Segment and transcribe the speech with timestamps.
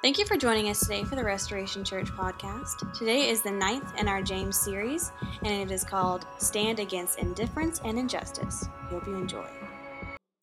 [0.00, 2.96] Thank you for joining us today for the Restoration Church podcast.
[2.96, 5.10] Today is the ninth in our James series,
[5.42, 8.68] and it is called Stand Against Indifference and Injustice.
[8.90, 9.44] Hope you enjoy.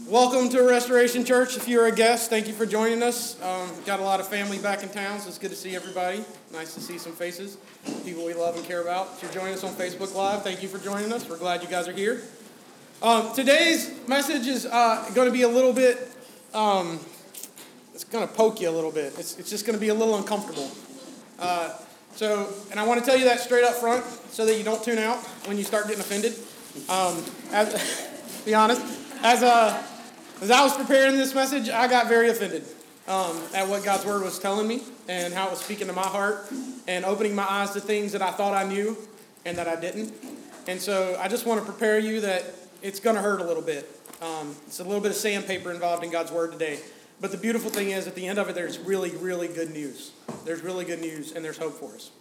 [0.07, 1.55] Welcome to Restoration Church.
[1.55, 3.41] If you're a guest, thank you for joining us.
[3.41, 6.25] Um, got a lot of family back in town, so it's good to see everybody.
[6.51, 7.57] Nice to see some faces,
[8.03, 9.07] people we love and care about.
[9.13, 11.29] If you're joining us on Facebook Live, thank you for joining us.
[11.29, 12.23] We're glad you guys are here.
[13.01, 16.11] Um, today's message is uh, going to be a little bit
[16.53, 16.99] um,
[18.09, 19.17] going to poke you a little bit.
[19.17, 20.69] It's, it's just going to be a little uncomfortable.
[21.39, 21.77] Uh,
[22.15, 24.83] so, and I want to tell you that straight up front so that you don't
[24.83, 25.17] tune out
[25.47, 26.33] when you start getting offended.
[26.89, 28.81] Um, as, be honest,
[29.21, 29.83] as, uh,
[30.41, 32.63] as I was preparing this message, I got very offended
[33.07, 36.03] um, at what God's word was telling me and how it was speaking to my
[36.03, 36.51] heart
[36.87, 38.97] and opening my eyes to things that I thought I knew
[39.45, 40.13] and that I didn't.
[40.67, 42.45] And so I just want to prepare you that
[42.81, 43.89] it's going to hurt a little bit.
[44.21, 46.79] Um, it's a little bit of sandpaper involved in God's word today.
[47.21, 50.11] But the beautiful thing is, at the end of it, there's really, really good news.
[50.43, 52.11] There's really good news, and there's hope for us.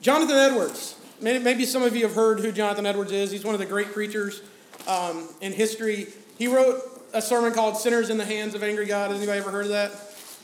[0.00, 0.96] Jonathan Edwards.
[1.20, 3.30] Maybe some of you have heard who Jonathan Edwards is.
[3.30, 4.42] He's one of the great preachers
[4.88, 6.08] um, in history.
[6.36, 9.10] He wrote a sermon called Sinners in the Hands of Angry God.
[9.10, 9.92] Has anybody ever heard of that?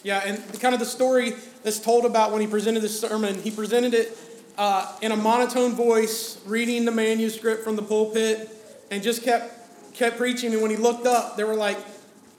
[0.04, 1.32] Yeah, and kind of the story
[1.64, 4.16] that's told about when he presented this sermon, he presented it
[4.56, 8.48] uh, in a monotone voice, reading the manuscript from the pulpit,
[8.91, 9.54] and just kept
[9.94, 10.52] kept preaching.
[10.52, 11.78] And when he looked up, there were like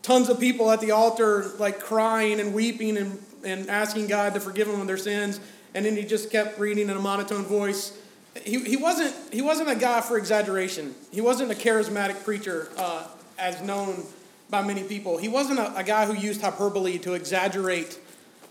[0.01, 4.39] tons of people at the altar, like crying and weeping and, and asking God to
[4.39, 5.39] forgive them of their sins.
[5.73, 7.97] And then he just kept reading in a monotone voice.
[8.43, 10.95] He, he, wasn't, he wasn't a guy for exaggeration.
[11.11, 14.03] He wasn't a charismatic preacher uh, as known
[14.49, 15.17] by many people.
[15.17, 17.99] He wasn't a, a guy who used hyperbole to exaggerate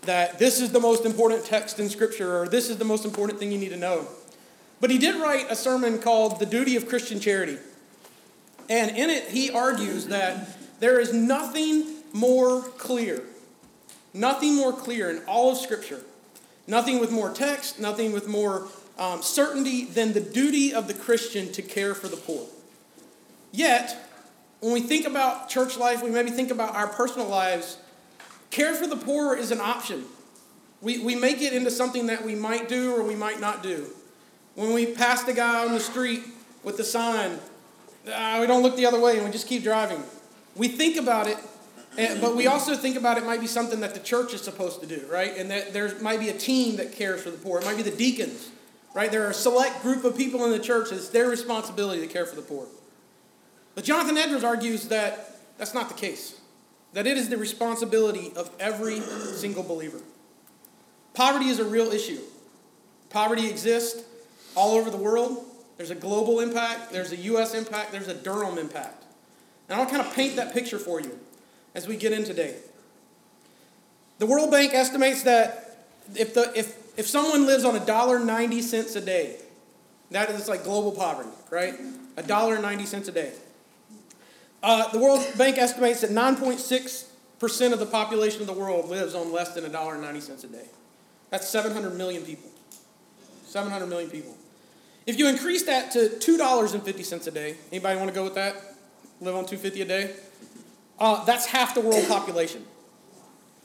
[0.03, 3.39] that this is the most important text in Scripture or this is the most important
[3.39, 4.07] thing you need to know.
[4.79, 7.57] But he did write a sermon called The Duty of Christian Charity.
[8.69, 13.23] And in it, he argues that there is nothing more clear,
[14.13, 16.01] nothing more clear in all of Scripture,
[16.67, 21.51] nothing with more text, nothing with more um, certainty than the duty of the Christian
[21.53, 22.45] to care for the poor.
[23.51, 23.97] Yet,
[24.59, 27.77] when we think about church life, we maybe think about our personal lives,
[28.51, 30.05] care for the poor is an option.
[30.81, 33.87] We, we make it into something that we might do or we might not do.
[34.55, 36.23] When we pass the guy on the street
[36.63, 37.39] with the sign,
[38.13, 40.03] uh, we don't look the other way and we just keep driving.
[40.55, 41.37] We think about it,
[42.21, 44.87] but we also think about it might be something that the church is supposed to
[44.87, 45.35] do, right?
[45.37, 47.59] And that there might be a team that cares for the poor.
[47.59, 48.49] It might be the deacons,
[48.93, 49.11] right?
[49.11, 50.91] There are a select group of people in the church.
[50.91, 52.67] It's their responsibility to care for the poor.
[53.75, 56.39] But Jonathan Edwards argues that that's not the case,
[56.93, 59.99] that it is the responsibility of every single believer.
[61.13, 62.19] Poverty is a real issue.
[63.09, 64.03] Poverty exists
[64.55, 65.45] all over the world.
[65.77, 67.53] There's a global impact, there's a U.S.
[67.53, 69.05] impact, there's a Durham impact.
[69.69, 71.17] And I'll kind of paint that picture for you
[71.75, 72.55] as we get in today.
[74.17, 75.85] The World Bank estimates that
[76.15, 79.37] if, the, if, if someone lives on $1.90 a day,
[80.11, 81.75] that is like global poverty, right?
[82.15, 83.31] $1.90 a day.
[84.61, 89.31] Uh, the World Bank estimates that 9.6% of the population of the world lives on
[89.31, 90.65] less than $1.90 a day.
[91.29, 92.49] That's 700 million people.
[93.45, 94.35] 700 million people.
[95.05, 98.68] If you increase that to $2.50 a day, anybody want to go with that?
[99.21, 100.15] Live on 250 a day.
[100.97, 102.65] Uh, that's half the world population.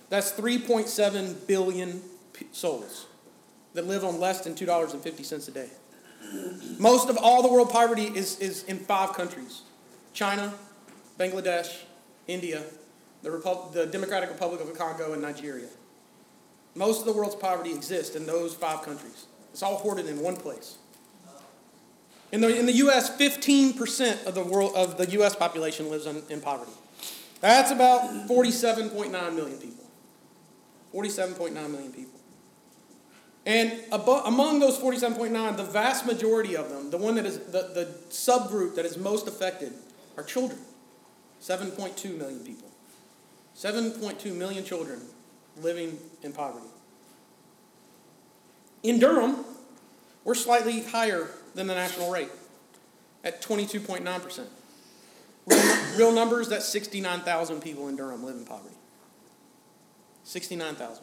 [0.08, 2.02] That's 3.7 billion
[2.52, 3.06] souls
[3.74, 5.68] that live on less than $2.50 a day.
[6.78, 9.62] Most of all the world poverty is, is in five countries
[10.12, 10.54] China,
[11.18, 11.82] Bangladesh,
[12.26, 12.62] India,
[13.22, 15.68] the, Repu- the Democratic Republic of the Congo, and Nigeria.
[16.74, 19.26] Most of the world's poverty exists in those five countries.
[19.52, 20.76] It's all hoarded in one place.
[22.32, 25.36] In the, in the U.S., 15% of the, world, of the U.S.
[25.36, 26.72] population lives in, in poverty.
[27.40, 29.84] That's about 47.9 million people.
[30.92, 32.20] 47.9 million people.
[33.46, 37.70] And above, among those 47.9, the vast majority of them, the one that is the,
[37.74, 39.74] the subgroup that is most affected,
[40.16, 40.60] are children.
[41.42, 42.70] 7.2 million people.
[43.56, 45.00] 7.2 million children
[45.60, 46.66] living in poverty.
[48.82, 49.44] In Durham,
[50.24, 52.30] we're slightly higher than the national rate
[53.22, 54.46] at 22.9%.
[55.46, 58.74] Real, real numbers, that's 69,000 people in Durham live in poverty.
[60.24, 61.02] 69,000.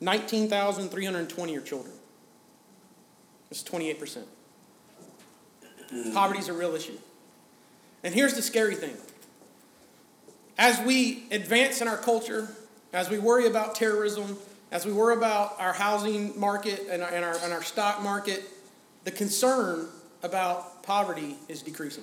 [0.00, 1.94] 19,320 are children.
[3.50, 4.24] That's 28%.
[6.12, 6.98] Poverty is a real issue.
[8.02, 8.96] And here's the scary thing
[10.58, 12.48] as we advance in our culture,
[12.92, 14.38] as we worry about terrorism,
[14.72, 18.42] as we worry about our housing market and our, and our, and our stock market,
[19.06, 19.86] the concern
[20.24, 22.02] about poverty is decreasing.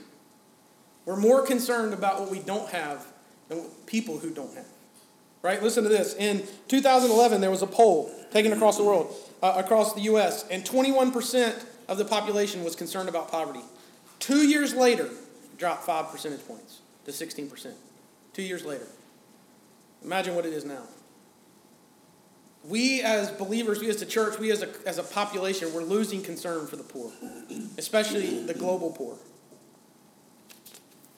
[1.06, 3.06] We're more concerned about what we don't have
[3.50, 4.66] than people who don't have.
[5.42, 5.62] right?
[5.62, 6.16] Listen to this.
[6.16, 10.64] In 2011, there was a poll taken across the world, uh, across the U.S., and
[10.64, 13.66] 21% of the population was concerned about poverty.
[14.20, 15.10] Two years later,
[15.58, 17.74] dropped five percentage points to 16%.
[18.32, 18.88] Two years later.
[20.06, 20.84] Imagine what it is now.
[22.64, 26.22] We as believers, we as a church, we as a, as a population, we're losing
[26.22, 27.12] concern for the poor,
[27.78, 29.18] especially the global poor.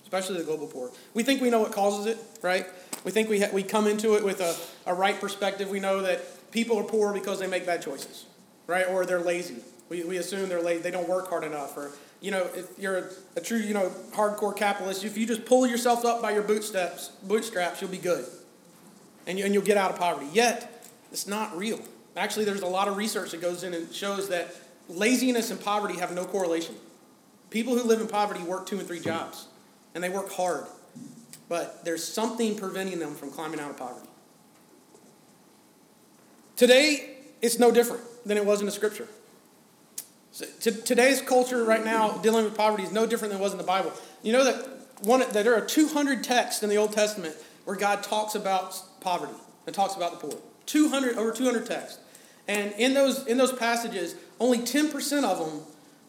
[0.03, 0.91] Especially the global poor.
[1.13, 2.65] We think we know what causes it, right?
[3.03, 4.55] We think we, ha- we come into it with a,
[4.89, 5.69] a right perspective.
[5.69, 8.25] We know that people are poor because they make bad choices,
[8.65, 8.87] right?
[8.87, 9.57] Or they're lazy.
[9.89, 11.91] We, we assume they're lazy, they don't work hard enough, or
[12.21, 15.67] you know, if you're a, a, true, you know, hardcore capitalist, if you just pull
[15.67, 18.25] yourself up by your bootstraps, bootstraps, you'll be good.
[19.27, 20.27] And, you, and you'll get out of poverty.
[20.33, 20.74] Yet,
[21.15, 21.79] it's not real.
[22.17, 24.53] Actually, there's a lot of research that goes in and shows that
[24.89, 26.75] laziness and poverty have no correlation.
[27.49, 29.47] People who live in poverty work two and three jobs,
[29.93, 30.65] and they work hard.
[31.47, 34.09] But there's something preventing them from climbing out of poverty.
[36.57, 39.07] Today, it's no different than it was in the scripture.
[40.31, 43.57] So today's culture right now dealing with poverty is no different than it was in
[43.57, 43.93] the Bible.
[44.21, 44.67] You know that
[44.99, 49.31] one that there are 200 texts in the Old Testament where God talks about poverty
[49.65, 50.41] and talks about the poor.
[50.65, 51.99] 200 over 200 texts.
[52.47, 55.61] And in those in those passages, only 10% of them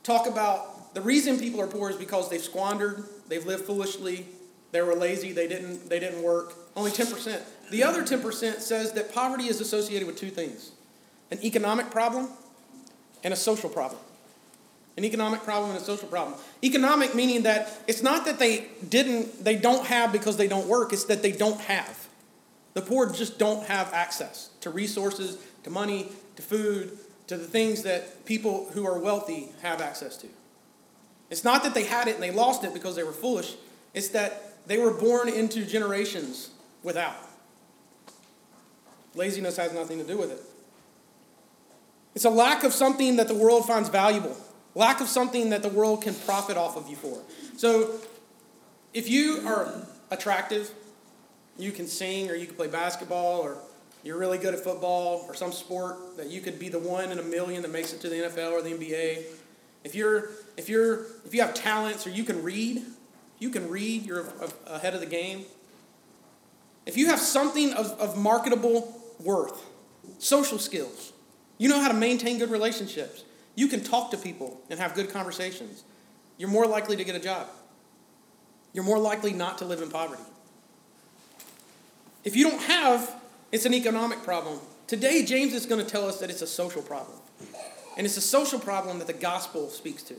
[0.03, 4.27] talk about the reason people are poor is because they've squandered, they've lived foolishly,
[4.73, 6.55] they were lazy, they didn't they didn't work.
[6.75, 7.41] Only 10%.
[7.71, 10.73] The other 10% says that poverty is associated with two things.
[11.31, 12.29] An economic problem
[13.25, 13.99] and a social problem
[14.97, 16.39] an economic problem and a social problem.
[16.65, 20.93] Economic meaning that it's not that they didn't, they don't have because they don't work,
[20.93, 22.06] it's that they don't have.
[22.77, 27.85] The poor just don't have access to resources, to money, to food, to the things
[27.85, 30.27] that people who are wealthy have access to.
[31.31, 33.55] It's not that they had it and they lost it because they were foolish,
[33.95, 36.51] it's that they were born into generations
[36.83, 37.17] without.
[39.15, 40.43] Laziness has nothing to do with it.
[42.15, 44.37] It's a lack of something that the world finds valuable
[44.75, 47.19] lack of something that the world can profit off of you for.
[47.57, 47.99] So,
[48.93, 49.73] if you are
[50.11, 50.71] attractive,
[51.59, 53.59] you can sing or you can play basketball or
[54.03, 57.19] you're really good at football or some sport that you could be the one in
[57.19, 59.25] a million that makes it to the NFL or the NBA.
[59.85, 62.83] If you're if you're if you have talents or you can read,
[63.39, 64.27] you can read, you're
[64.67, 65.45] ahead of the game.
[66.87, 69.61] If you have something of, of marketable worth,
[70.19, 71.13] social skills,
[71.59, 73.25] you know how to maintain good relationships,
[73.57, 75.83] you can talk to people and have good conversations.
[76.39, 77.49] You're more likely to get a job.
[78.73, 80.23] You're more likely not to live in poverty.
[82.27, 83.15] If you don't have,
[83.53, 84.59] it's an economic problem.
[84.89, 87.17] Today, James is going to tell us that it's a social problem.
[87.97, 90.17] And it's a social problem that the gospel speaks to.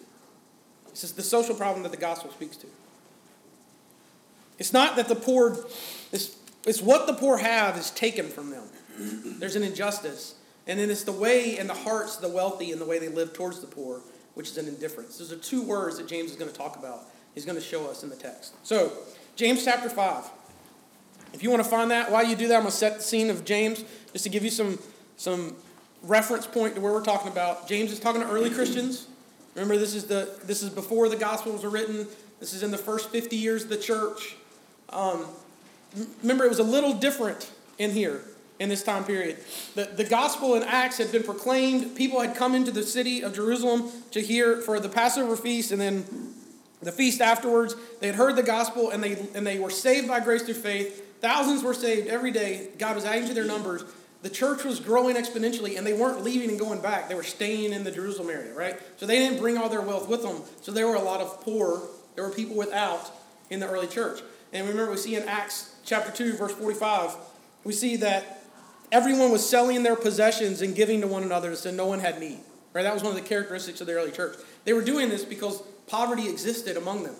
[0.90, 2.68] This is the social problem that the gospel speaks to.
[4.58, 5.58] It's not that the poor,
[6.14, 8.64] it's, it's what the poor have is taken from them.
[9.38, 10.36] There's an injustice.
[10.66, 13.10] And then it's the way and the hearts of the wealthy and the way they
[13.10, 14.00] live towards the poor,
[14.34, 15.18] which is an indifference.
[15.18, 17.02] Those are two words that James is going to talk about.
[17.36, 18.56] He's going to show us in the text.
[18.64, 18.94] So,
[19.36, 20.24] James chapter 5.
[21.34, 23.04] If you want to find that, while you do that, I'm going to set the
[23.04, 24.80] scene of James just to give you some,
[25.18, 25.56] some
[26.04, 27.68] reference point to where we're talking about.
[27.68, 29.08] James is talking to early Christians.
[29.56, 32.08] Remember, this is, the, this is before the Gospels were written,
[32.40, 34.36] this is in the first 50 years of the church.
[34.90, 35.26] Um,
[36.22, 38.22] remember, it was a little different in here
[38.60, 39.38] in this time period.
[39.76, 41.96] The, the gospel in Acts had been proclaimed.
[41.96, 45.80] People had come into the city of Jerusalem to hear for the Passover feast and
[45.80, 46.06] then
[46.82, 47.76] the feast afterwards.
[48.00, 51.04] They had heard the gospel and they, and they were saved by grace through faith.
[51.20, 52.70] Thousands were saved every day.
[52.78, 53.84] God was adding to their numbers.
[54.22, 57.08] The church was growing exponentially and they weren't leaving and going back.
[57.10, 58.80] They were staying in the Jerusalem area, right?
[58.98, 60.42] So they didn't bring all their wealth with them.
[60.62, 61.82] So there were a lot of poor,
[62.16, 63.12] there were people without
[63.50, 64.22] in the early church.
[64.54, 67.16] And remember, we see in Acts chapter 2, verse 45,
[67.64, 68.38] we see that
[68.92, 72.40] Everyone was selling their possessions and giving to one another so no one had need.
[72.74, 72.84] Right?
[72.84, 74.38] That was one of the characteristics of the early church.
[74.64, 77.16] They were doing this because poverty existed among them,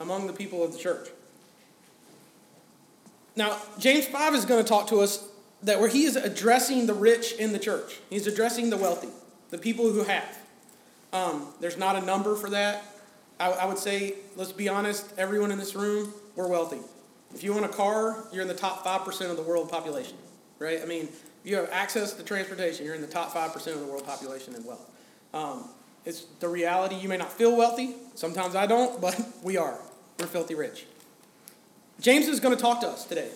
[0.00, 1.08] among the people of the church.
[3.36, 5.28] Now, James 5 is going to talk to us
[5.62, 8.00] that where he is addressing the rich in the church.
[8.10, 9.08] He's addressing the wealthy,
[9.50, 10.38] the people who have.
[11.12, 12.84] Um, there's not a number for that.
[13.38, 16.80] I, I would say, let's be honest, everyone in this room, we're wealthy.
[17.34, 20.16] If you own a car, you're in the top 5% of the world population
[20.62, 20.80] right?
[20.80, 23.86] I mean, if you have access to transportation, you're in the top 5% of the
[23.86, 24.88] world population in wealth.
[25.34, 25.68] Um,
[26.04, 26.94] it's the reality.
[26.94, 27.96] You may not feel wealthy.
[28.14, 29.78] Sometimes I don't, but we are.
[30.18, 30.86] We're filthy rich.
[32.00, 33.28] James is going to talk to us today.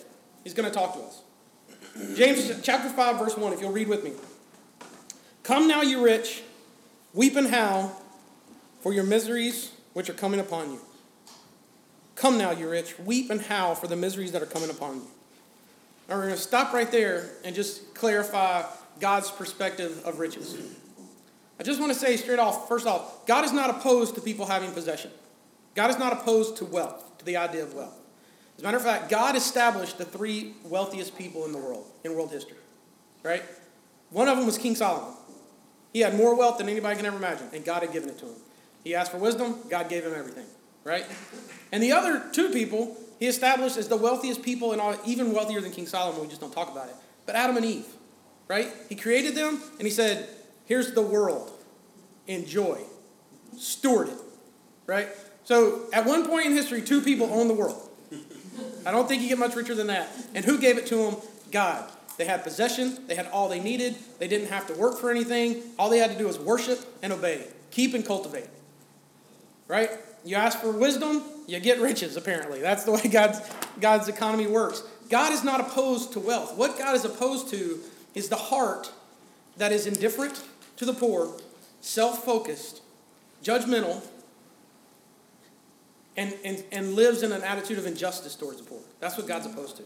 [0.45, 1.23] He's going to talk to us.
[2.17, 4.13] James chapter 5, verse 1, if you'll read with me.
[5.43, 6.43] Come now, you rich,
[7.15, 8.03] weep and howl
[8.81, 10.81] for your miseries which are coming upon you.
[12.17, 15.07] Come now, you rich, weep and howl for the miseries that are coming upon you.
[16.09, 18.63] Now, we're going to stop right there and just clarify
[19.01, 20.57] God's perspective of riches.
[21.59, 24.47] I just want to say straight off, first off, God is not opposed to people
[24.47, 25.11] having possession.
[25.75, 27.99] God is not opposed to wealth, to the idea of wealth.
[28.57, 32.15] As a matter of fact, God established the three wealthiest people in the world, in
[32.15, 32.57] world history.
[33.23, 33.43] Right?
[34.11, 35.15] One of them was King Solomon.
[35.93, 38.27] He had more wealth than anybody can ever imagine, and God had given it to
[38.27, 38.37] him.
[38.85, 40.47] He asked for wisdom, God gave him everything.
[40.85, 41.05] Right?
[41.73, 45.73] And the other two people he established as the wealthiest people, and even wealthier than
[45.73, 46.95] King Solomon, we just don't talk about it.
[47.25, 47.87] But Adam and Eve,
[48.47, 48.69] right?
[48.89, 50.29] He created them, and he said,
[50.67, 51.51] Here's the world.
[52.27, 52.81] Enjoy.
[53.57, 54.19] Steward it.
[54.87, 55.09] Right?
[55.45, 57.86] So at one point in history, two people owned the world.
[58.85, 60.09] I don't think you get much richer than that.
[60.35, 61.17] And who gave it to them?
[61.51, 61.91] God.
[62.17, 65.63] They had possession, they had all they needed, they didn't have to work for anything.
[65.79, 68.49] All they had to do was worship and obey, keep and cultivate.
[69.69, 69.91] Right?
[70.25, 72.61] You ask for wisdom, you get riches, apparently.
[72.61, 73.41] That's the way God's,
[73.81, 74.83] God's economy works.
[75.11, 76.57] God is not opposed to wealth.
[76.57, 77.81] What God is opposed to
[78.15, 78.91] is the heart
[79.59, 80.43] that is indifferent
[80.79, 81.35] to the poor,
[81.81, 82.81] self focused,
[83.43, 84.03] judgmental,
[86.16, 88.80] and, and, and lives in an attitude of injustice towards the poor.
[89.00, 89.82] That's what God's opposed to.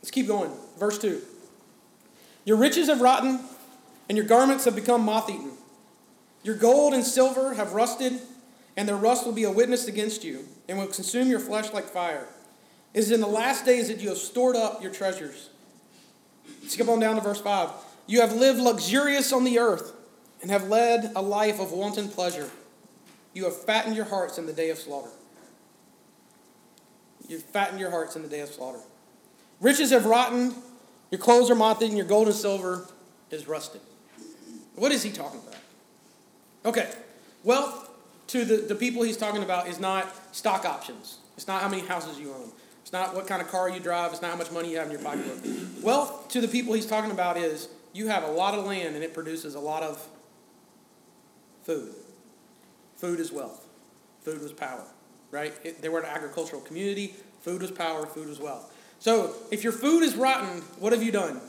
[0.00, 0.50] Let's keep going.
[0.78, 1.20] Verse 2.
[2.44, 3.40] Your riches have rotten,
[4.08, 5.52] and your garments have become moth eaten.
[6.42, 8.20] Your gold and silver have rusted,
[8.76, 11.84] and their rust will be a witness against you, and will consume your flesh like
[11.84, 12.26] fire.
[12.94, 15.50] It is in the last days that you have stored up your treasures.
[16.66, 17.70] Skip on down to verse 5.
[18.06, 19.92] You have lived luxurious on the earth,
[20.40, 22.50] and have led a life of wanton pleasure.
[23.34, 25.10] You have fattened your hearts in the day of slaughter.
[27.28, 28.80] You've fattened your hearts in the day of slaughter.
[29.60, 30.54] Riches have rotten,
[31.10, 32.86] your clothes are moth eaten, your gold and silver
[33.30, 33.80] is rusted.
[34.74, 35.60] What is he talking about?
[36.64, 36.90] Okay,
[37.44, 37.90] wealth
[38.28, 41.18] to the, the people he's talking about is not stock options.
[41.36, 42.50] It's not how many houses you own.
[42.82, 44.12] It's not what kind of car you drive.
[44.12, 45.84] It's not how much money you have in your pocketbook.
[45.84, 49.04] wealth to the people he's talking about is you have a lot of land and
[49.04, 50.06] it produces a lot of
[51.62, 51.94] food.
[53.02, 53.66] Food is wealth.
[54.20, 54.84] Food was power,
[55.32, 55.52] right?
[55.64, 57.16] It, they were an agricultural community.
[57.40, 58.06] Food was power.
[58.06, 58.72] Food was wealth.
[59.00, 61.40] So if your food is rotten, what have you done?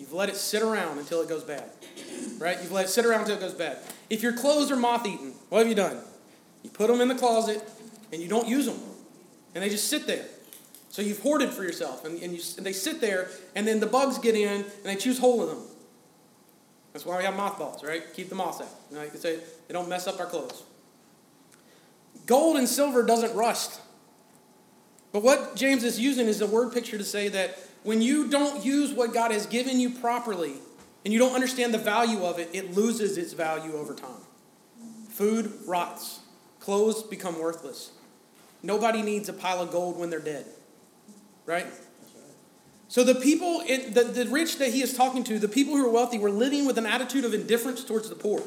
[0.00, 1.70] You've let it sit around until it goes bad,
[2.38, 2.58] right?
[2.60, 3.78] You've let it sit around until it goes bad.
[4.10, 6.00] If your clothes are moth eaten, what have you done?
[6.64, 7.62] You put them in the closet
[8.12, 8.80] and you don't use them,
[9.54, 10.26] and they just sit there.
[10.88, 13.86] So you've hoarded for yourself, and, and, you, and they sit there, and then the
[13.86, 15.67] bugs get in and they choose hold of them.
[16.92, 18.02] That's why we have mothballs, right?
[18.14, 18.68] Keep the moths out.
[18.90, 20.62] You know, you can say, they don't mess up our clothes.
[22.26, 23.80] Gold and silver doesn't rust.
[25.12, 28.64] But what James is using is a word picture to say that when you don't
[28.64, 30.54] use what God has given you properly
[31.04, 34.20] and you don't understand the value of it, it loses its value over time.
[35.08, 36.20] Food rots,
[36.60, 37.92] clothes become worthless.
[38.62, 40.46] Nobody needs a pile of gold when they're dead,
[41.46, 41.66] right?
[42.88, 45.86] So the people, in, the, the rich that he is talking to, the people who
[45.86, 48.42] are wealthy, were living with an attitude of indifference towards the poor.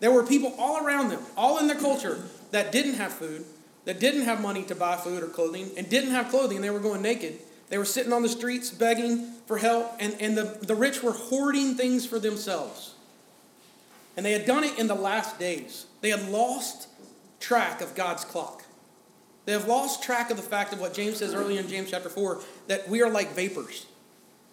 [0.00, 3.44] There were people all around them, all in their culture, that didn't have food,
[3.86, 6.78] that didn't have money to buy food or clothing, and didn't have clothing, they were
[6.78, 7.38] going naked.
[7.70, 11.12] They were sitting on the streets begging for help, and, and the, the rich were
[11.12, 12.94] hoarding things for themselves.
[14.16, 15.86] And they had done it in the last days.
[16.00, 16.88] They had lost
[17.40, 18.57] track of God's clock.
[19.48, 22.10] They have lost track of the fact of what James says earlier in James chapter
[22.10, 23.86] 4 that we are like vapors,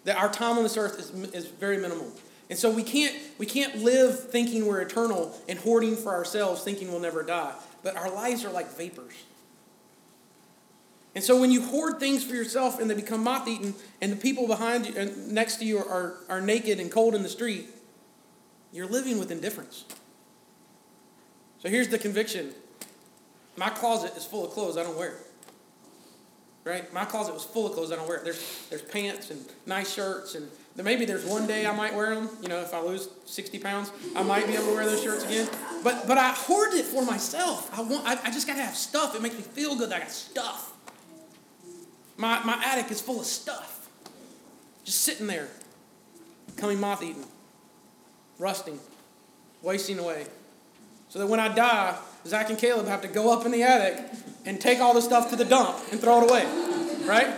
[0.04, 2.10] that our time on this earth is, is very minimal.
[2.48, 6.88] And so we can't, we can't live thinking we're eternal and hoarding for ourselves, thinking
[6.88, 7.52] we'll never die.
[7.82, 9.12] But our lives are like vapors.
[11.14, 14.16] And so when you hoard things for yourself and they become moth eaten, and the
[14.16, 17.68] people behind you and next to you are, are naked and cold in the street,
[18.72, 19.84] you're living with indifference.
[21.58, 22.54] So here's the conviction
[23.56, 25.14] my closet is full of clothes I don't wear.
[26.64, 26.92] Right?
[26.92, 28.20] My closet was full of clothes I don't wear.
[28.24, 32.28] There's, there's pants and nice shirts, and maybe there's one day I might wear them.
[32.42, 35.24] You know, if I lose 60 pounds, I might be able to wear those shirts
[35.24, 35.48] again.
[35.84, 37.70] But but I hoard it for myself.
[37.72, 38.04] I want.
[38.04, 39.14] I, I just gotta have stuff.
[39.14, 40.72] It makes me feel good that I got stuff.
[42.16, 43.88] My my attic is full of stuff,
[44.84, 45.46] just sitting there,
[46.56, 47.24] coming moth eaten,
[48.40, 48.80] rusting,
[49.62, 50.26] wasting away.
[51.10, 51.96] So that when I die,
[52.26, 54.04] Zach and Caleb have to go up in the attic
[54.44, 56.44] and take all the stuff to the dump and throw it away.
[57.06, 57.34] Right?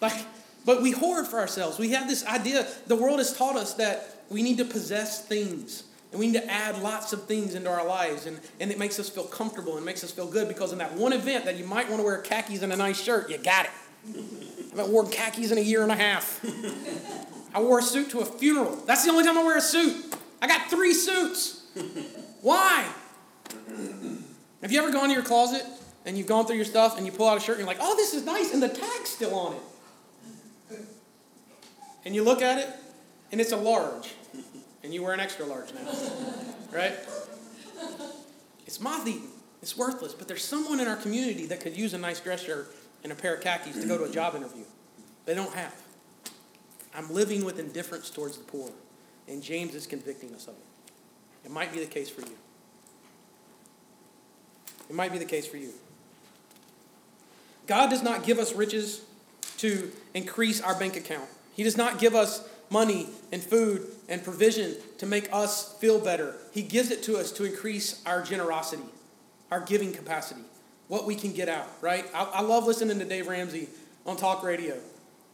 [0.00, 0.26] Like,
[0.64, 1.78] but we hoard for ourselves.
[1.78, 5.84] We have this idea, the world has taught us that we need to possess things.
[6.10, 8.26] And we need to add lots of things into our lives.
[8.26, 10.94] And, and it makes us feel comfortable and makes us feel good because in that
[10.94, 13.66] one event that you might want to wear khakis and a nice shirt, you got
[13.66, 13.70] it.
[14.72, 16.44] I haven't worn khakis in a year and a half.
[17.54, 18.76] I wore a suit to a funeral.
[18.86, 20.14] That's the only time I wear a suit.
[20.40, 21.62] I got three suits.
[22.40, 22.86] Why?
[24.62, 25.64] Have you ever gone to your closet
[26.04, 27.78] and you've gone through your stuff and you pull out a shirt and you're like,
[27.80, 30.80] oh, this is nice, and the tag's still on it.
[32.04, 32.68] And you look at it
[33.30, 34.14] and it's a large,
[34.82, 35.80] and you wear an extra large now,
[36.72, 36.94] right?
[38.66, 39.28] It's moth eaten,
[39.62, 42.74] it's worthless, but there's someone in our community that could use a nice dress shirt
[43.02, 44.64] and a pair of khakis to go to a job interview.
[45.26, 45.74] They don't have.
[46.94, 48.70] I'm living with indifference towards the poor,
[49.28, 50.64] and James is convicting us of it.
[51.44, 52.36] It might be the case for you.
[54.88, 55.70] It might be the case for you.
[57.66, 59.02] God does not give us riches
[59.58, 61.28] to increase our bank account.
[61.54, 66.34] He does not give us money and food and provision to make us feel better.
[66.52, 68.84] He gives it to us to increase our generosity,
[69.50, 70.42] our giving capacity,
[70.88, 72.06] what we can get out, right?
[72.14, 73.68] I, I love listening to Dave Ramsey
[74.06, 74.78] on talk radio.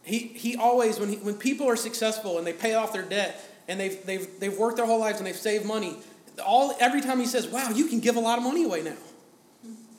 [0.03, 3.41] He, he always, when, he, when people are successful and they pay off their debt
[3.67, 5.97] and they've, they've, they've worked their whole lives and they've saved money,
[6.45, 8.97] all, every time he says, wow, you can give a lot of money away now.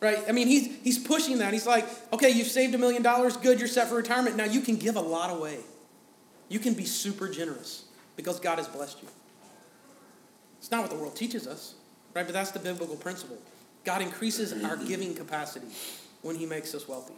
[0.06, 0.22] Right?
[0.28, 1.52] I mean, he's, he's pushing that.
[1.52, 4.36] He's like, okay, you've saved a million dollars, good, you're set for retirement.
[4.36, 5.58] Now you can give a lot away.
[6.48, 9.08] You can be super generous because God has blessed you.
[10.60, 11.74] It's not what the world teaches us,
[12.14, 12.24] right?
[12.24, 13.36] But that's the biblical principle.
[13.82, 15.66] God increases our giving capacity
[16.22, 17.14] when He makes us wealthy.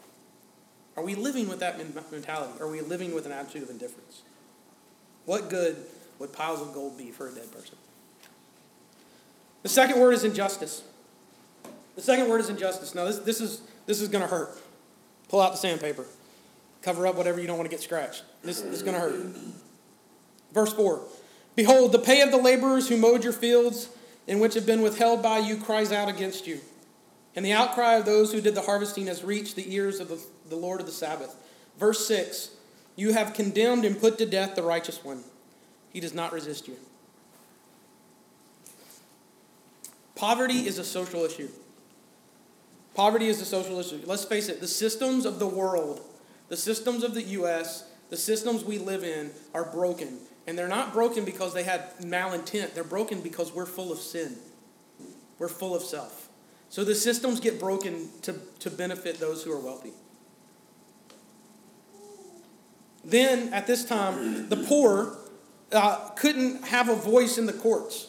[0.96, 1.78] Are we living with that
[2.10, 2.58] mentality?
[2.58, 4.22] Are we living with an attitude of indifference?
[5.26, 5.76] What good
[6.18, 7.76] would piles of gold be for a dead person?
[9.62, 10.84] The second word is injustice.
[11.98, 12.94] The second word is injustice.
[12.94, 14.56] Now, this, this is, this is going to hurt.
[15.28, 16.06] Pull out the sandpaper.
[16.80, 18.22] Cover up whatever you don't want to get scratched.
[18.44, 19.16] This, this is going to hurt.
[20.52, 21.02] Verse 4
[21.56, 23.88] Behold, the pay of the laborers who mowed your fields
[24.28, 26.60] and which have been withheld by you cries out against you.
[27.34, 30.22] And the outcry of those who did the harvesting has reached the ears of the,
[30.48, 31.34] the Lord of the Sabbath.
[31.80, 32.52] Verse 6
[32.94, 35.24] You have condemned and put to death the righteous one.
[35.92, 36.76] He does not resist you.
[40.14, 41.48] Poverty is a social issue.
[42.98, 44.00] Poverty is a social issue.
[44.06, 46.00] Let's face it, the systems of the world,
[46.48, 50.18] the systems of the U.S., the systems we live in are broken.
[50.48, 54.34] And they're not broken because they had malintent, they're broken because we're full of sin.
[55.38, 56.28] We're full of self.
[56.70, 59.92] So the systems get broken to, to benefit those who are wealthy.
[63.04, 65.16] Then, at this time, the poor
[65.70, 68.08] uh, couldn't have a voice in the courts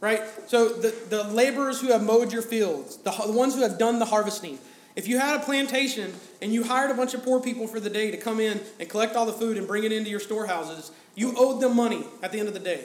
[0.00, 0.22] right?
[0.46, 3.98] So the, the laborers who have mowed your fields, the, the ones who have done
[3.98, 4.58] the harvesting,
[4.96, 7.90] if you had a plantation and you hired a bunch of poor people for the
[7.90, 10.90] day to come in and collect all the food and bring it into your storehouses,
[11.14, 12.84] you owed them money at the end of the day,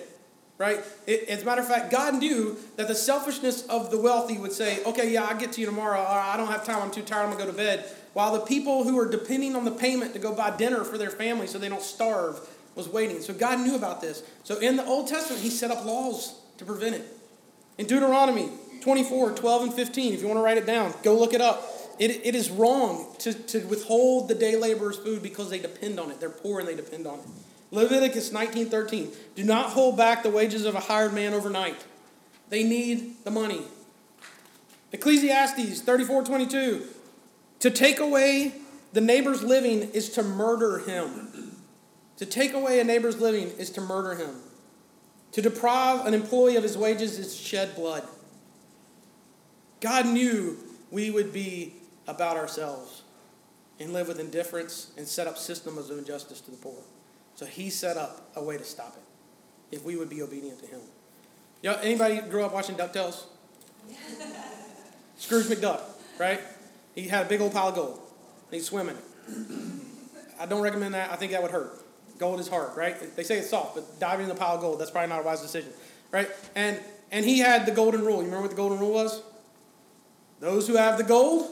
[0.58, 0.80] right?
[1.08, 4.52] It, as a matter of fact, God knew that the selfishness of the wealthy would
[4.52, 6.02] say, okay, yeah, I'll get to you tomorrow.
[6.02, 6.82] I don't have time.
[6.82, 7.24] I'm too tired.
[7.24, 7.86] I'm going to go to bed.
[8.14, 11.10] While the people who are depending on the payment to go buy dinner for their
[11.10, 12.40] family so they don't starve
[12.76, 13.22] was waiting.
[13.22, 14.24] So God knew about this.
[14.44, 17.06] So in the Old Testament, He set up laws to prevent it.
[17.78, 18.50] In Deuteronomy
[18.82, 21.64] 24, 12, and 15, if you want to write it down, go look it up.
[22.00, 26.12] It, it is wrong to, to withhold the day laborer's food because they depend on
[26.12, 26.20] it.
[26.20, 27.26] They're poor and they depend on it.
[27.72, 29.12] Leviticus 19, 13.
[29.36, 31.84] Do not hold back the wages of a hired man overnight.
[32.50, 33.62] They need the money.
[34.92, 36.84] Ecclesiastes 34, 22.
[37.60, 38.54] To take away
[38.94, 41.58] the neighbor's living is to murder him.
[42.18, 44.36] To take away a neighbor's living is to murder him.
[45.34, 48.08] To deprive an employee of his wages is shed blood.
[49.82, 50.58] God knew
[50.92, 51.74] we would be
[52.08, 53.02] about ourselves
[53.80, 56.78] and live with indifference and set up systems of injustice to the poor.
[57.36, 60.68] So he set up a way to stop it if we would be obedient to
[60.68, 60.82] him.
[61.64, 63.24] You know, anybody grew up watching DuckTales?
[65.18, 65.82] Scrooge McDuck,
[66.20, 66.42] right?
[66.94, 67.98] He had a big old pile of gold.
[67.98, 68.98] And he's swimming.
[70.40, 71.12] I don't recommend that.
[71.12, 71.83] I think that would hurt.
[72.18, 73.16] Gold is hard, right?
[73.16, 75.24] They say it's soft, but diving in the pile of gold, that's probably not a
[75.24, 75.72] wise decision,
[76.12, 76.30] right?
[76.56, 76.80] And
[77.12, 78.18] and he had the golden rule.
[78.18, 79.22] You remember what the golden rule was?
[80.40, 81.50] Those who have the gold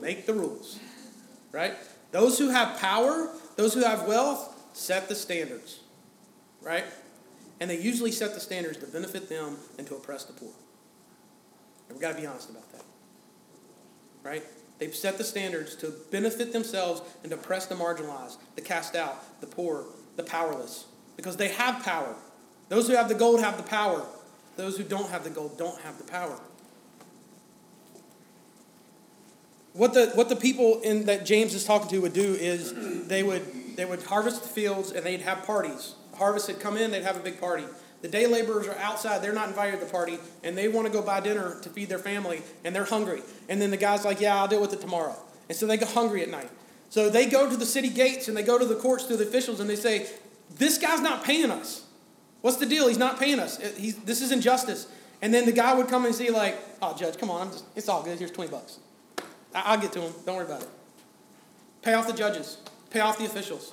[0.00, 0.78] make the rules,
[1.52, 1.74] right?
[2.12, 5.80] Those who have power, those who have wealth, set the standards,
[6.60, 6.84] right?
[7.60, 10.52] And they usually set the standards to benefit them and to oppress the poor.
[11.88, 12.84] And we've got to be honest about that,
[14.22, 14.44] right?
[14.78, 19.46] They've set the standards to benefit themselves and oppress the marginalized, the cast out, the
[19.46, 19.84] poor,
[20.16, 22.16] the powerless, because they have power.
[22.68, 24.04] Those who have the gold have the power.
[24.56, 26.38] Those who don't have the gold don't have the power.
[29.72, 32.72] What the, what the people in, that James is talking to would do is
[33.08, 35.94] they would, they would harvest the fields and they'd have parties.
[36.14, 37.64] harvest had come in, they'd have a big party.
[38.04, 40.92] The day laborers are outside, they're not invited to the party, and they want to
[40.92, 43.22] go buy dinner to feed their family, and they're hungry.
[43.48, 45.16] And then the guy's like, Yeah, I'll deal with it tomorrow.
[45.48, 46.50] And so they go hungry at night.
[46.90, 49.24] So they go to the city gates and they go to the courts to the
[49.24, 50.06] officials and they say,
[50.54, 51.86] This guy's not paying us.
[52.42, 52.88] What's the deal?
[52.88, 53.56] He's not paying us.
[53.78, 54.86] He's, this is injustice.
[55.22, 57.88] And then the guy would come and see, like, oh, Judge, come on, just, it's
[57.88, 58.18] all good.
[58.18, 58.80] Here's 20 bucks.
[59.54, 60.12] I'll get to him.
[60.26, 60.68] Don't worry about it.
[61.80, 62.58] Pay off the judges,
[62.90, 63.72] pay off the officials.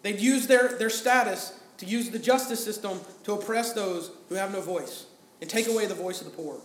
[0.00, 4.52] They'd use their, their status to use the justice system to oppress those who have
[4.52, 5.06] no voice
[5.40, 6.58] and take away the voice of the poor.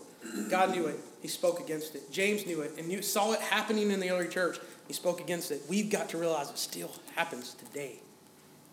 [0.49, 0.99] God knew it.
[1.21, 2.11] He spoke against it.
[2.11, 4.59] James knew it and knew, saw it happening in the early church.
[4.87, 5.61] He spoke against it.
[5.67, 7.99] We've got to realize it still happens today.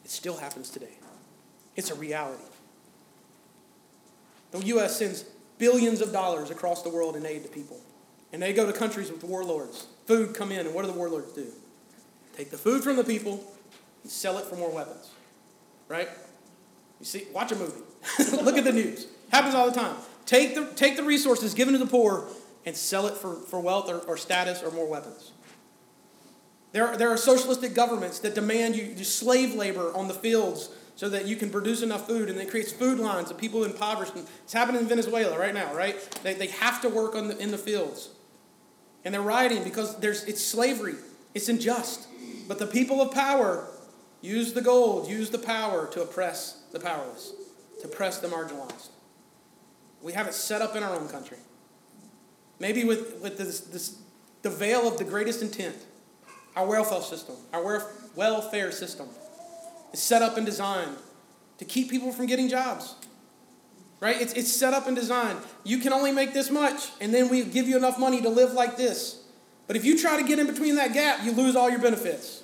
[0.05, 0.93] It still happens today.
[1.77, 2.45] It's a reality.
[4.53, 4.97] The U.S.
[4.97, 5.25] sends
[5.59, 7.81] billions of dollars across the world in aid to people.
[8.33, 9.87] And they go to countries with warlords.
[10.07, 11.47] Food come in, and what do the warlords do?
[12.37, 13.53] Take the food from the people
[14.03, 15.11] and sell it for more weapons.
[15.89, 16.09] Right?
[17.01, 17.83] You see, watch a movie.
[18.43, 19.07] Look at the news.
[19.31, 19.97] Happens all the time.
[20.27, 22.29] Take the, take the resources given to the poor
[22.65, 25.33] and sell it for, for wealth or, or status or more weapons.
[26.73, 30.71] There are, there are socialistic governments that demand you, you slave labor on the fields
[30.97, 34.13] so that you can produce enough food, and it creates food lines of people impoverished.
[34.17, 35.97] It's happening in Venezuela right now, right?
[36.23, 38.11] They, they have to work on the, in the fields.
[39.05, 40.95] And they're rioting because there's, it's slavery,
[41.35, 42.09] it's unjust.
[42.49, 43.69] But the people of power
[44.21, 47.33] use the gold, use the power to oppress the powerless,
[47.81, 48.89] to press the marginalized.
[50.03, 51.39] We have it set up in our own country.
[52.59, 53.97] Maybe with, with this, this,
[54.43, 55.77] the veil of the greatest intent,
[56.55, 57.83] our welfare system, our
[58.15, 59.09] welfare system
[59.93, 60.97] is set up and designed
[61.59, 62.95] to keep people from getting jobs.
[64.01, 64.21] Right?
[64.21, 65.39] It's, it's set up and designed.
[65.63, 68.53] You can only make this much, and then we give you enough money to live
[68.53, 69.23] like this.
[69.67, 72.43] But if you try to get in between that gap, you lose all your benefits.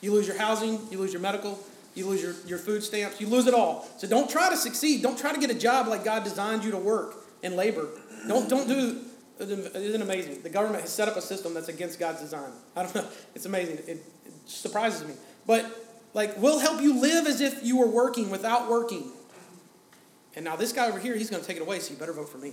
[0.00, 1.58] You lose your housing, you lose your medical,
[1.98, 3.88] you lose your, your food stamps, you lose it all.
[3.98, 5.02] So don't try to succeed.
[5.02, 7.88] Don't try to get a job like God designed you to work and labor.
[8.26, 9.00] Don't, don't do,
[9.40, 10.42] isn't amazing?
[10.42, 12.50] The government has set up a system that's against God's design.
[12.74, 13.06] I don't know.
[13.34, 13.78] It's amazing.
[13.78, 14.04] It, it
[14.46, 15.14] surprises me.
[15.46, 15.66] But,
[16.14, 19.10] like, we'll help you live as if you were working without working.
[20.36, 22.12] And now this guy over here, he's going to take it away, so you better
[22.12, 22.52] vote for me.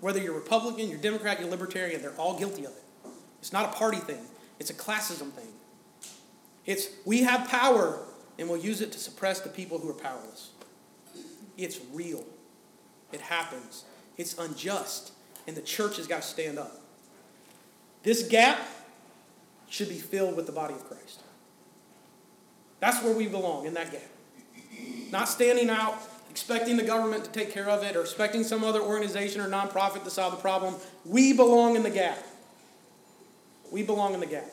[0.00, 2.84] Whether you're Republican, you're Democrat, you're Libertarian, they're all guilty of it.
[3.40, 4.20] It's not a party thing,
[4.58, 5.48] it's a classism thing.
[6.66, 8.00] It's we have power
[8.38, 10.50] and we'll use it to suppress the people who are powerless.
[11.56, 12.24] It's real.
[13.12, 13.84] It happens.
[14.16, 15.12] It's unjust.
[15.46, 16.80] And the church has got to stand up.
[18.02, 18.60] This gap
[19.68, 21.22] should be filled with the body of Christ.
[22.80, 24.02] That's where we belong, in that gap.
[25.10, 25.96] Not standing out,
[26.30, 30.04] expecting the government to take care of it, or expecting some other organization or nonprofit
[30.04, 30.74] to solve the problem.
[31.04, 32.18] We belong in the gap.
[33.72, 34.44] We belong in the gap.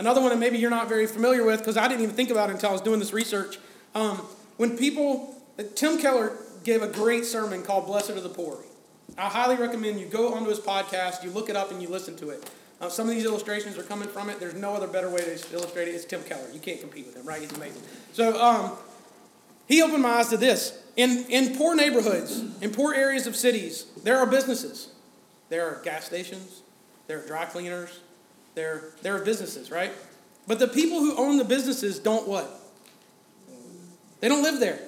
[0.00, 2.48] Another one that maybe you're not very familiar with, because I didn't even think about
[2.48, 3.58] it until I was doing this research.
[3.94, 4.16] Um,
[4.56, 5.34] when people,
[5.74, 8.64] Tim Keller gave a great sermon called Blessed are the Poor.
[9.18, 12.16] I highly recommend you go onto his podcast, you look it up, and you listen
[12.16, 12.50] to it.
[12.80, 14.40] Uh, some of these illustrations are coming from it.
[14.40, 15.94] There's no other better way to illustrate it.
[15.94, 16.48] It's Tim Keller.
[16.50, 17.42] You can't compete with him, right?
[17.42, 17.82] He's amazing.
[18.14, 18.72] So um,
[19.68, 20.82] he opened my eyes to this.
[20.96, 24.94] In, in poor neighborhoods, in poor areas of cities, there are businesses.
[25.50, 26.62] There are gas stations,
[27.06, 28.00] there are dry cleaners,
[28.54, 29.92] they're, they're businesses, right?
[30.46, 32.50] But the people who own the businesses don't what?
[34.20, 34.80] They don't live there,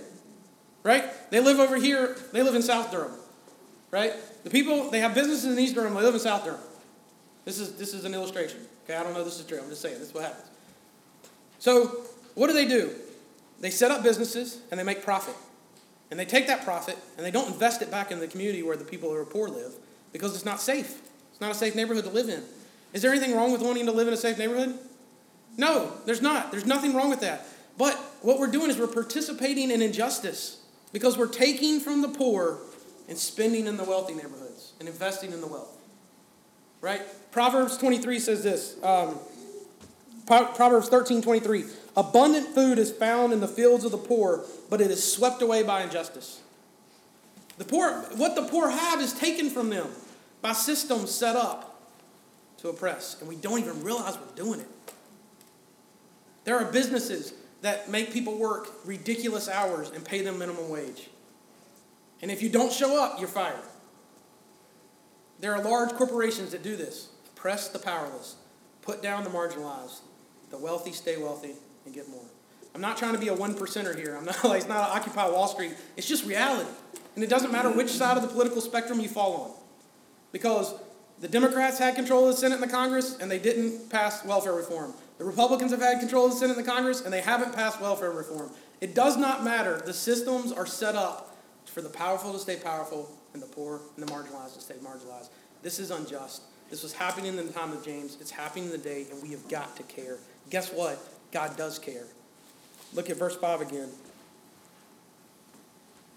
[0.83, 1.05] right?
[1.31, 2.17] They live over here.
[2.33, 3.13] They live in South Durham,
[3.91, 4.13] right?
[4.45, 5.95] The people, they have businesses in East Durham.
[5.95, 6.61] They live in South Durham.
[7.45, 8.61] This is, this is an illustration.
[8.85, 9.59] Okay, I don't know this is true.
[9.61, 10.49] I'm just saying, this is what happens.
[11.59, 12.03] So,
[12.35, 12.91] what do they do?
[13.61, 15.37] They set up businesses and they make profit.
[16.11, 18.77] And they take that profit and they don't invest it back in the community where
[18.77, 19.73] the people who are poor live
[20.13, 21.01] because it's not safe.
[21.31, 22.43] It's not a safe neighborhood to live in.
[22.93, 24.79] Is there anything wrong with wanting to live in a safe neighborhood?
[25.57, 26.51] No, there's not.
[26.51, 27.47] There's nothing wrong with that.
[27.79, 30.61] But what we're doing is we're participating in injustice
[30.93, 32.59] because we're taking from the poor
[33.09, 35.77] and spending in the wealthy neighborhoods and investing in the wealth.
[36.81, 37.03] Right?
[37.31, 38.77] Proverbs 23 says this.
[38.83, 39.19] Um,
[40.27, 41.65] Proverbs 13 23.
[41.97, 45.63] Abundant food is found in the fields of the poor, but it is swept away
[45.63, 46.41] by injustice.
[47.59, 49.89] The poor, what the poor have is taken from them
[50.41, 51.72] by systems set up
[52.63, 54.69] to oppress, and we don't even realize we're doing it.
[56.45, 61.09] There are businesses that make people work ridiculous hours and pay them minimum wage.
[62.21, 63.59] And if you don't show up, you're fired.
[65.41, 68.37] There are large corporations that do this oppress the powerless,
[68.83, 70.01] put down the marginalized.
[70.51, 72.23] The wealthy stay wealthy and get more.
[72.75, 74.17] I'm not trying to be a one percenter here.
[74.17, 75.75] I'm not like it's not Occupy Wall Street.
[75.97, 76.71] It's just reality.
[77.17, 79.51] And it doesn't matter which side of the political spectrum you fall on.
[80.31, 80.75] Because
[81.23, 84.55] the Democrats had control of the Senate and the Congress, and they didn't pass welfare
[84.55, 84.93] reform.
[85.19, 87.81] The Republicans have had control of the Senate and the Congress, and they haven't passed
[87.81, 88.51] welfare reform.
[88.81, 89.81] It does not matter.
[89.87, 94.05] The systems are set up for the powerful to stay powerful and the poor and
[94.05, 95.29] the marginalized to stay marginalized.
[95.63, 96.43] This is unjust.
[96.71, 98.19] This was happening in the time of James.
[98.21, 100.19] It's happening today, and we have got to care.
[100.51, 100.99] Guess what?
[101.31, 102.07] God does care.
[102.95, 103.91] Look at verse 5 again.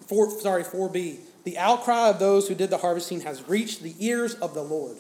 [0.08, 1.20] four, sorry, 4b.
[1.46, 4.98] The outcry of those who did the harvesting has reached the ears of the Lord.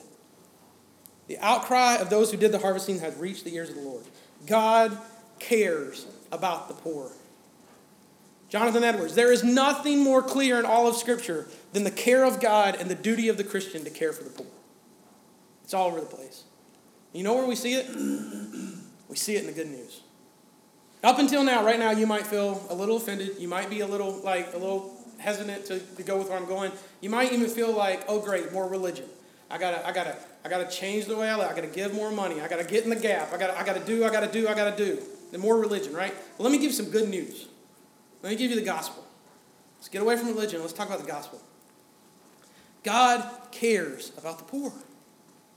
[1.27, 4.03] The outcry of those who did the harvesting has reached the ears of the Lord.
[4.45, 4.97] God
[5.39, 7.11] cares about the poor.
[8.47, 12.39] Jonathan Edwards, there is nothing more clear in all of Scripture than the care of
[12.39, 14.45] God and the duty of the Christian to care for the poor.
[15.63, 16.43] It's all over the place.
[17.11, 17.87] You know where we see it?
[19.07, 20.01] We see it in the good news.
[21.03, 23.35] Up until now, right now, you might feel a little offended.
[23.37, 26.45] You might be a little like a little hesitant to, to go with where I'm
[26.45, 26.71] going.
[27.01, 29.05] You might even feel like, oh great, more religion.
[29.49, 31.51] I gotta, I gotta, I gotta change the way I live.
[31.51, 32.41] I gotta give more money.
[32.41, 33.31] I gotta get in the gap.
[33.31, 35.01] I gotta, I gotta do, I gotta do, I gotta do.
[35.31, 36.13] The more religion, right?
[36.37, 37.47] Well, let me give you some good news.
[38.23, 39.03] Let me give you the gospel.
[39.77, 40.61] Let's get away from religion.
[40.61, 41.41] Let's talk about the gospel.
[42.83, 44.71] God cares about the poor.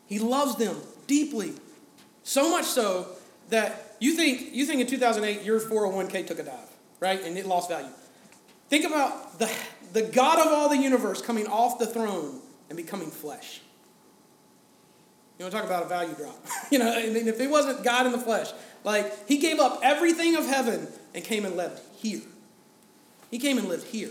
[0.06, 1.54] He loves them deeply.
[2.24, 3.08] So much so
[3.50, 7.22] that you think, you think in 2008 your 401k took a dive, right?
[7.22, 7.88] And it lost value.
[8.68, 9.50] Think about the,
[9.92, 13.60] the God of all the universe coming off the throne and becoming flesh.
[15.38, 16.36] You to talk about a value drop?
[16.70, 18.50] you know, I mean, if it wasn't God in the flesh,
[18.84, 22.22] like he gave up everything of heaven and came and lived here.
[23.30, 24.10] He came and lived here.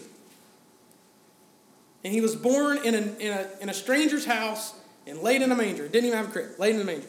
[2.03, 4.73] And he was born in a, in a, in a stranger's house
[5.05, 5.87] and laid in a manger.
[5.87, 7.07] Didn't even have a crib, laid in a manger.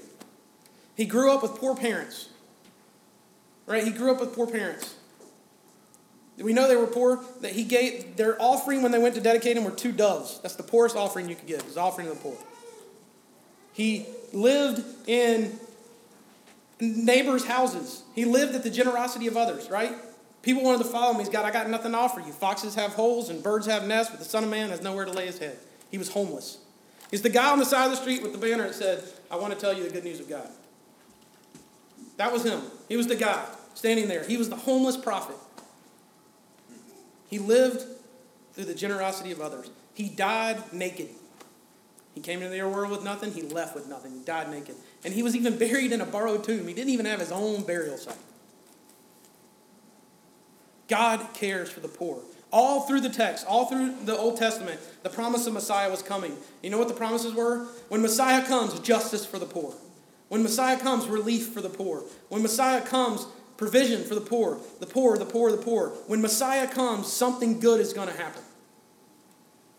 [0.97, 2.29] He grew up with poor parents.
[3.67, 3.85] Right?
[3.85, 4.97] He grew up with poor parents.
[6.43, 7.21] We know they were poor.
[7.41, 10.41] That he gave their offering when they went to dedicate him were two doves.
[10.41, 11.63] That's the poorest offering you could give.
[11.63, 12.37] Is offering to the poor.
[13.73, 15.59] He lived in
[16.81, 18.03] neighbors' houses.
[18.15, 19.69] He lived at the generosity of others.
[19.71, 19.93] Right?
[20.43, 21.19] People wanted to follow him.
[21.19, 22.33] He's got, I got nothing to offer you.
[22.33, 25.13] Foxes have holes and birds have nests, but the Son of Man has nowhere to
[25.13, 25.59] lay his head.
[25.91, 26.59] He was homeless.
[27.11, 29.37] He's the guy on the side of the street with the banner that said, I
[29.37, 30.49] want to tell you the good news of God.
[32.19, 32.63] That was him.
[32.89, 34.25] He was the guy standing there.
[34.25, 35.37] He was the homeless prophet.
[37.29, 37.85] He lived
[38.55, 39.71] through the generosity of others.
[39.95, 41.09] He died naked.
[42.15, 43.33] He came into the world with nothing.
[43.33, 44.13] He left with nothing.
[44.13, 44.75] He died naked.
[45.05, 46.67] And he was even buried in a borrowed tomb.
[46.67, 48.17] He didn't even have his own burial site.
[50.89, 52.21] God cares for the poor.
[52.51, 56.37] All through the text, all through the Old Testament, the promise of Messiah was coming.
[56.63, 57.67] You know what the promises were?
[57.89, 59.75] When Messiah comes, justice for the poor.
[60.29, 62.05] When Messiah comes, relief for the poor.
[62.31, 63.27] When Messiah comes,
[63.59, 64.59] provision for the poor.
[64.81, 65.91] The poor, the poor, the poor.
[66.07, 68.41] When Messiah comes, something good is going to happen.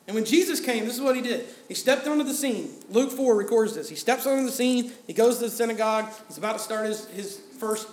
[0.05, 1.47] And when Jesus came, this is what he did.
[1.67, 2.69] He stepped onto the scene.
[2.89, 3.89] Luke 4 records this.
[3.89, 4.91] He steps onto the scene.
[5.07, 6.09] He goes to the synagogue.
[6.27, 7.87] He's about to start his, his first,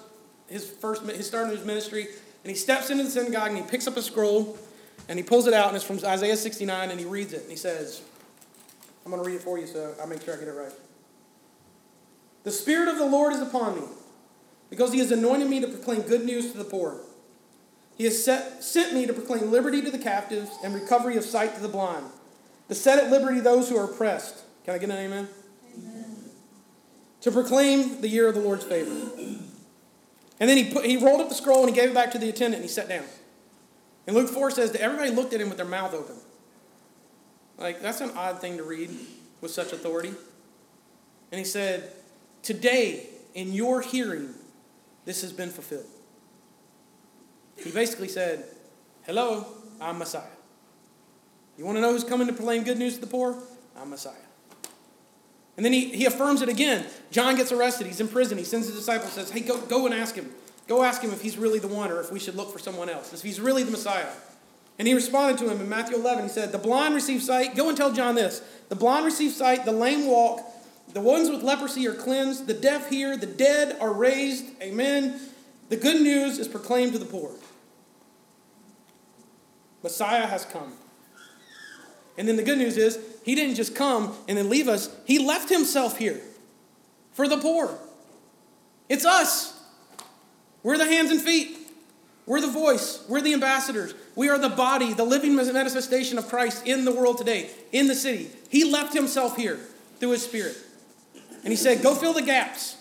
[0.49, 2.09] his first, his start of his ministry.
[2.43, 4.59] And he steps into the synagogue and he picks up a scroll
[5.09, 7.51] and he pulls it out and it's from Isaiah 69 and he reads it and
[7.51, 8.03] he says,
[9.05, 10.73] I'm going to read it for you so I make sure I get it right.
[12.45, 13.87] The Spirit of the Lord is upon me
[14.71, 17.01] because he has anointed me to proclaim good news to the poor.
[17.97, 21.55] He has set, sent me to proclaim liberty to the captives and recovery of sight
[21.55, 22.05] to the blind,
[22.69, 24.43] to set at liberty those who are oppressed.
[24.65, 25.29] Can I get an amen?
[25.79, 26.17] amen.
[27.23, 28.95] To proclaim the year of the Lord's favor.
[30.39, 32.19] And then he, put, he rolled up the scroll and he gave it back to
[32.19, 33.05] the attendant and he sat down.
[34.07, 36.17] And Luke 4 says that everybody looked at him with their mouth open.
[37.59, 38.91] Like, that's an odd thing to read
[39.41, 40.13] with such authority.
[41.33, 41.91] And he said,
[42.43, 44.35] Today, in your hearing,
[45.07, 45.87] this has been fulfilled.
[47.57, 48.45] He basically said,
[49.05, 49.47] Hello,
[49.81, 50.23] I'm Messiah.
[51.57, 53.43] You want to know who's coming to proclaim good news to the poor?
[53.79, 54.13] I'm Messiah.
[55.57, 56.85] And then he, he affirms it again.
[57.11, 57.87] John gets arrested.
[57.87, 58.37] He's in prison.
[58.37, 60.31] He sends his disciples says, Hey, go, go and ask him.
[60.69, 62.89] Go ask him if he's really the one or if we should look for someone
[62.91, 64.09] else, if he's really the Messiah.
[64.79, 66.25] And he responded to him in Matthew 11.
[66.25, 67.55] He said, The blind receive sight.
[67.55, 68.43] Go and tell John this.
[68.69, 70.41] The blind receive sight, the lame walk,
[70.93, 74.45] the ones with leprosy are cleansed, the deaf hear, the dead are raised.
[74.63, 75.21] Amen.
[75.69, 77.33] The good news is proclaimed to the poor.
[79.83, 80.73] Messiah has come.
[82.19, 85.19] And then the good news is, he didn't just come and then leave us, he
[85.19, 86.21] left himself here
[87.13, 87.79] for the poor.
[88.89, 89.61] It's us.
[90.63, 91.57] We're the hands and feet.
[92.25, 93.05] We're the voice.
[93.09, 93.95] We're the ambassadors.
[94.17, 97.95] We are the body, the living manifestation of Christ in the world today, in the
[97.95, 98.31] city.
[98.49, 99.61] He left himself here
[99.99, 100.57] through his spirit.
[101.47, 102.77] And he said, Go fill the gaps.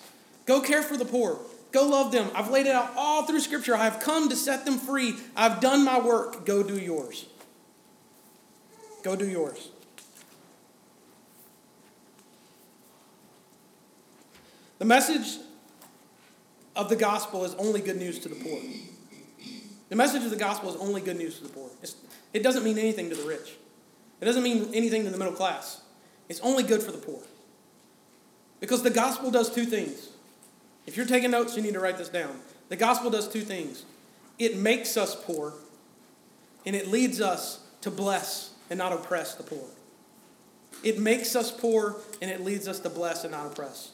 [0.48, 1.38] Go care for the poor.
[1.72, 2.32] Go love them.
[2.34, 3.76] I've laid it out all through Scripture.
[3.76, 5.14] I have come to set them free.
[5.36, 6.48] I've done my work.
[6.48, 7.28] Go do yours.
[9.04, 9.70] Go do yours.
[14.80, 15.38] The message
[16.76, 18.60] of the gospel is only good news to the poor.
[19.90, 21.70] The message of the gospel is only good news to the poor.
[21.84, 21.98] It's,
[22.34, 23.58] it doesn't mean anything to the rich.
[24.22, 25.84] It doesn't mean anything to the middle class.
[26.30, 27.22] It's only good for the poor.
[28.66, 30.10] Because the gospel does two things.
[30.88, 32.40] If you're taking notes, you need to write this down.
[32.70, 33.86] The gospel does two things
[34.40, 35.54] it makes us poor,
[36.66, 39.66] and it leads us to bless and not oppress the poor.
[40.82, 43.92] It makes us poor and it leads us to bless and not oppress.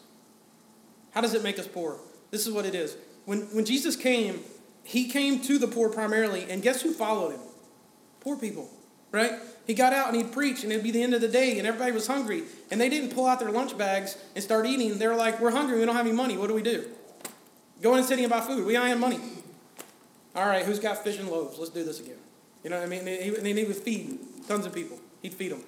[1.11, 1.99] How does it make us poor?
[2.29, 2.95] This is what it is.
[3.25, 4.39] When, when Jesus came,
[4.85, 7.41] he came to the poor primarily, and guess who followed him?
[8.21, 8.69] Poor people,
[9.11, 9.33] right?
[9.71, 11.65] He got out and he'd preach, and it'd be the end of the day, and
[11.65, 12.43] everybody was hungry.
[12.71, 14.97] And they didn't pull out their lunch bags and start eating.
[14.97, 16.35] They were like, We're hungry, we don't have any money.
[16.35, 16.89] What do we do?
[17.81, 18.65] Go in the city and buy food.
[18.65, 19.21] We have money.
[20.35, 21.57] All right, who's got fish and loaves?
[21.57, 22.17] Let's do this again.
[22.65, 23.07] You know what I mean?
[23.07, 24.99] And he would feed tons of people.
[25.21, 25.63] He'd feed them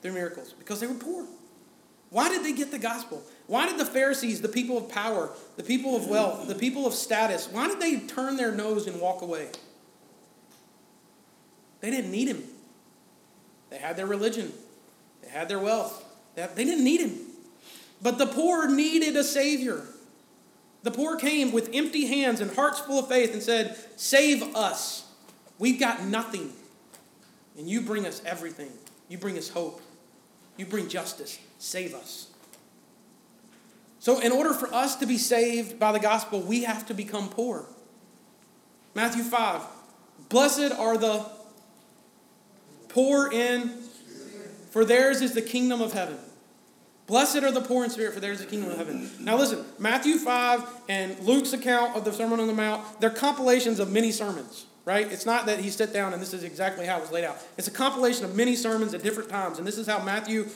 [0.00, 1.26] through miracles because they were poor.
[2.08, 3.22] Why did they get the gospel?
[3.48, 6.94] Why did the Pharisees, the people of power, the people of wealth, the people of
[6.94, 9.50] status, why did they turn their nose and walk away?
[11.82, 12.42] They didn't need him.
[13.76, 14.54] They had their religion,
[15.22, 16.02] they had their wealth.
[16.34, 17.18] They didn't need him.
[18.00, 19.84] But the poor needed a Savior.
[20.82, 25.10] The poor came with empty hands and hearts full of faith and said, Save us.
[25.58, 26.54] We've got nothing.
[27.58, 28.70] And you bring us everything.
[29.10, 29.82] You bring us hope.
[30.56, 31.38] You bring justice.
[31.58, 32.28] Save us.
[33.98, 37.28] So, in order for us to be saved by the gospel, we have to become
[37.28, 37.66] poor.
[38.94, 39.60] Matthew 5
[40.30, 41.35] Blessed are the
[42.96, 43.68] poor in,
[44.70, 46.16] for theirs is the kingdom of heaven.
[47.06, 49.10] Blessed are the poor in spirit, for theirs is the kingdom of heaven.
[49.20, 53.80] Now, listen, Matthew 5 and Luke's account of the Sermon on the Mount, they're compilations
[53.80, 55.10] of many sermons right?
[55.10, 57.36] It's not that he sat down and this is exactly how it was laid out.
[57.58, 60.48] It's a compilation of many sermons at different times, and this is how Matthew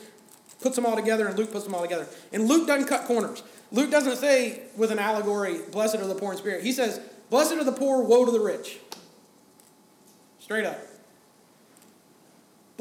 [0.61, 2.07] puts them all together and Luke puts them all together.
[2.31, 3.43] And Luke doesn't cut corners.
[3.71, 6.63] Luke doesn't say with an allegory, blessed are the poor in spirit.
[6.63, 8.79] He says, blessed are the poor, woe to the rich.
[10.39, 10.79] Straight up.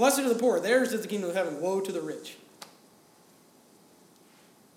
[0.00, 2.38] Blessed are the poor, theirs is the kingdom of heaven, woe to the rich.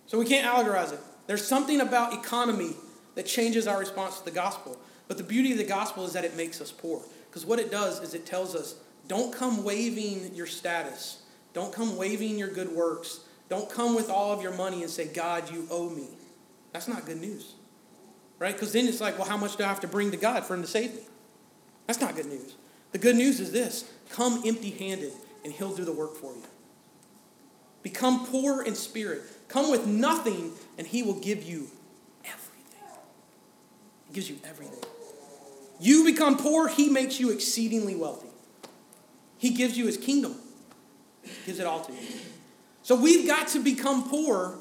[0.05, 0.99] So we can't allegorize it.
[1.27, 2.71] There's something about economy
[3.15, 4.77] that changes our response to the gospel.
[5.07, 7.01] But the beauty of the gospel is that it makes us poor.
[7.29, 8.75] Because what it does is it tells us
[9.07, 14.33] don't come waving your status, don't come waving your good works, don't come with all
[14.33, 16.09] of your money and say, God, you owe me.
[16.73, 17.53] That's not good news.
[18.39, 18.51] Right?
[18.51, 20.53] Because then it's like, well, how much do I have to bring to God for
[20.53, 21.03] Him to save me?
[21.88, 22.55] That's not good news.
[22.93, 25.12] The good news is this come empty handed,
[25.43, 26.43] and He'll do the work for you.
[27.82, 29.23] Become poor in spirit.
[29.49, 31.67] Come with nothing, and He will give you
[32.23, 32.88] everything.
[34.08, 34.79] He gives you everything.
[35.79, 38.29] You become poor, he makes you exceedingly wealthy.
[39.38, 40.36] He gives you his kingdom,
[41.21, 41.99] he gives it all to you.
[42.84, 44.56] So we've got to become poor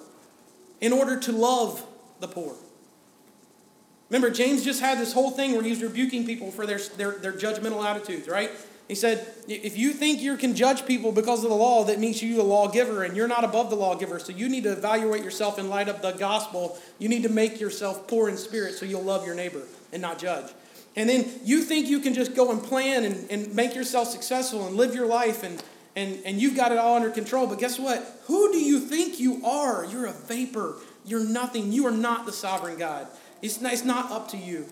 [0.81, 1.85] in order to love
[2.19, 2.57] the poor.
[4.13, 7.13] Remember, James just had this whole thing where he was rebuking people for their, their,
[7.13, 8.51] their judgmental attitudes, right?
[8.87, 12.23] He said, if you think you can judge people because of the law, that makes
[12.23, 14.19] you a lawgiver, and you're not above the lawgiver.
[14.19, 16.79] So you need to evaluate yourself in light of the gospel.
[16.99, 19.63] You need to make yourself poor in spirit so you'll love your neighbor
[19.95, 20.53] and not judge.
[20.95, 24.67] And then you think you can just go and plan and, and make yourself successful
[24.67, 25.63] and live your life and,
[25.97, 27.47] and, and you've got it all under control.
[27.47, 28.21] But guess what?
[28.27, 29.87] Who do you think you are?
[29.87, 30.75] You're a vapor.
[31.07, 31.73] You're nothing.
[31.73, 33.07] You are not the sovereign God.
[33.43, 34.67] It's not, it's not up to you.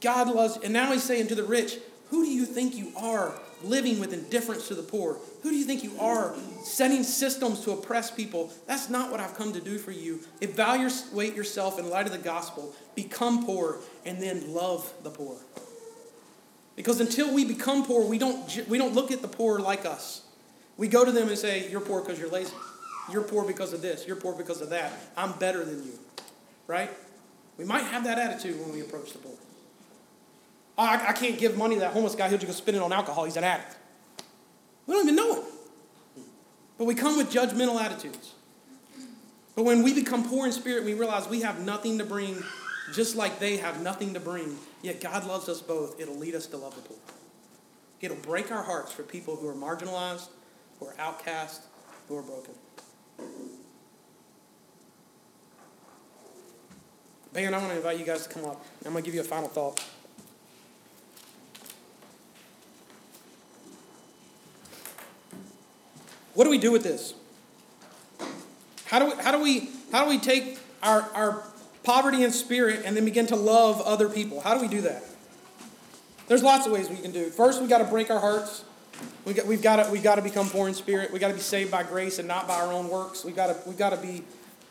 [0.00, 3.34] God loves, and now he's saying to the rich, who do you think you are
[3.62, 5.18] living with indifference to the poor?
[5.42, 8.50] Who do you think you are setting systems to oppress people?
[8.66, 10.20] That's not what I've come to do for you.
[10.40, 15.36] Evaluate yourself in light of the gospel, become poor, and then love the poor.
[16.74, 20.22] Because until we become poor, we don't, we don't look at the poor like us.
[20.76, 22.54] We go to them and say, You're poor because you're lazy.
[23.10, 24.06] You're poor because of this.
[24.06, 24.92] You're poor because of that.
[25.16, 25.98] I'm better than you.
[26.66, 26.90] Right?
[27.60, 29.34] We might have that attitude when we approach the poor.
[30.78, 32.30] Oh, I, I can't give money to that homeless guy.
[32.30, 33.26] He'll just go spend it on alcohol.
[33.26, 33.76] He's an addict.
[34.86, 35.44] We don't even know it.
[36.78, 38.32] But we come with judgmental attitudes.
[39.54, 42.42] But when we become poor in spirit, we realize we have nothing to bring,
[42.94, 44.56] just like they have nothing to bring.
[44.80, 46.00] Yet God loves us both.
[46.00, 46.96] It'll lead us to love the poor.
[48.00, 50.30] It'll break our hearts for people who are marginalized,
[50.78, 51.64] who are outcast,
[52.08, 52.54] who are broken.
[57.32, 58.64] Ben, I want to invite you guys to come up.
[58.84, 59.80] I'm going to give you a final thought.
[66.34, 67.14] What do we do with this?
[68.86, 71.44] How do we, how do we, how do we take our, our
[71.84, 74.40] poverty in spirit and then begin to love other people?
[74.40, 75.04] How do we do that?
[76.26, 77.30] There's lots of ways we can do.
[77.30, 78.64] First, we got to break our hearts.
[79.24, 81.12] We got, we've got to, we've got to become poor in spirit.
[81.12, 83.24] We've got to be saved by grace and not by our own works.
[83.24, 84.24] We've got to, we've got to be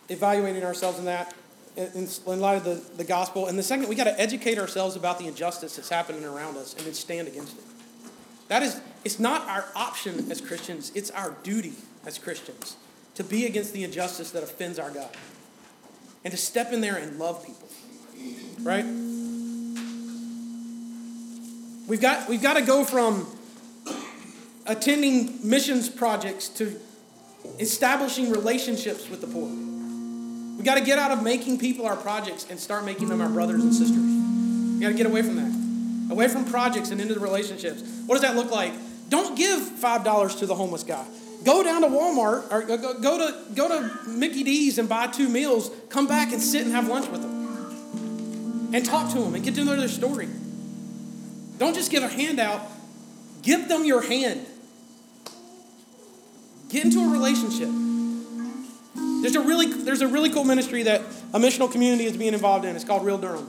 [0.10, 1.34] evaluating ourselves in that
[1.80, 3.48] in, in light of the, the gospel.
[3.48, 6.74] And the second, we got to educate ourselves about the injustice that's happening around us
[6.74, 7.64] and then stand against it.
[8.50, 11.74] That is, it's not our option as Christians, it's our duty
[12.06, 12.76] as Christians
[13.16, 15.10] to be against the injustice that offends our God
[16.24, 17.68] and to step in there and love people.
[18.62, 18.86] Right?
[21.88, 23.28] We've got, we've got to go from
[24.66, 26.80] attending missions projects to
[27.60, 29.69] establishing relationships with the poor.
[30.60, 33.30] We got to get out of making people our projects and start making them our
[33.30, 33.98] brothers and sisters.
[33.98, 36.12] We got to get away from that.
[36.12, 37.82] Away from projects and into the relationships.
[38.06, 38.74] What does that look like?
[39.08, 41.06] Don't give $5 to the homeless guy.
[41.46, 45.30] Go down to Walmart or go, go, to, go to Mickey D's and buy two
[45.30, 45.72] meals.
[45.88, 48.70] Come back and sit and have lunch with them.
[48.74, 50.28] And talk to them and get to know their story.
[51.58, 52.62] Don't just give a handout,
[53.44, 54.46] give them your hand.
[56.68, 57.70] Get into a relationship.
[59.22, 61.02] There's a really, there's a really cool ministry that
[61.34, 62.76] a missional community is being involved in.
[62.76, 63.48] It's called Real Durham.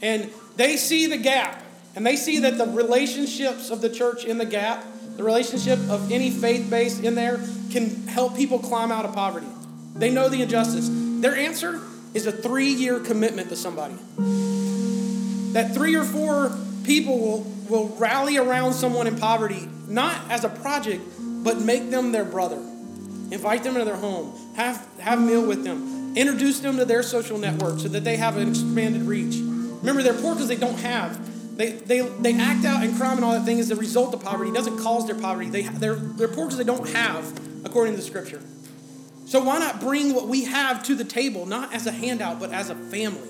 [0.00, 1.62] And they see the gap,
[1.94, 4.84] and they see that the relationships of the church in the gap,
[5.16, 9.48] the relationship of any faith base in there, can help people climb out of poverty.
[9.94, 10.88] They know the injustice.
[10.90, 11.80] Their answer
[12.14, 13.94] is a three year commitment to somebody.
[15.52, 20.48] That three or four people will, will rally around someone in poverty, not as a
[20.48, 22.62] project, but make them their brother.
[23.30, 24.32] Invite them into their home.
[24.56, 26.16] Have, have a meal with them.
[26.16, 29.36] Introduce them to their social network so that they have an expanded reach.
[29.36, 31.56] Remember, they're poor because they don't have.
[31.56, 34.22] They, they, they act out and crime and all that thing as a result of
[34.22, 34.50] poverty.
[34.50, 35.50] It doesn't cause their poverty.
[35.50, 38.40] They, they're, they're poor because they don't have, according to the scripture.
[39.26, 42.50] So why not bring what we have to the table, not as a handout, but
[42.50, 43.28] as a family?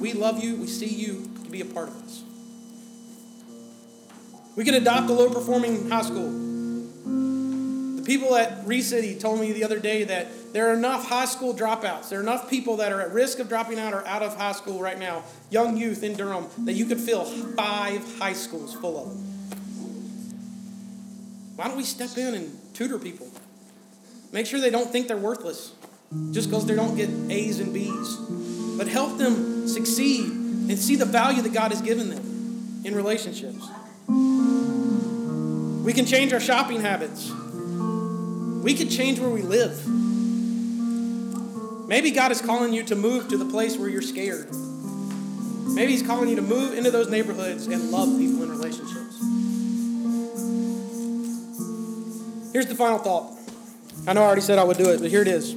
[0.00, 0.56] We love you.
[0.56, 2.24] We see you to be a part of us.
[4.56, 6.49] We can adopt a low performing high school.
[8.10, 12.08] People at City told me the other day that there are enough high school dropouts.
[12.08, 14.50] There are enough people that are at risk of dropping out or out of high
[14.50, 18.98] school right now, young youth in Durham, that you could fill five high schools full
[18.98, 19.18] of them.
[21.54, 23.28] Why don't we step in and tutor people?
[24.32, 25.72] Make sure they don't think they're worthless
[26.32, 28.16] just because they don't get A's and B's.
[28.76, 33.68] But help them succeed and see the value that God has given them in relationships.
[35.84, 37.32] We can change our shopping habits.
[38.62, 39.86] We could change where we live.
[41.88, 44.48] Maybe God is calling you to move to the place where you're scared.
[45.74, 49.18] Maybe He's calling you to move into those neighborhoods and love people in relationships.
[52.52, 53.32] Here's the final thought.
[54.06, 55.52] I know I already said I would do it, but here it is.